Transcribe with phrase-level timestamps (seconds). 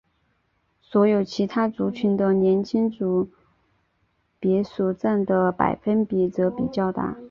[0.81, 3.29] 所有其他族群的年轻组
[4.39, 7.19] 别所占的百分比则比较大。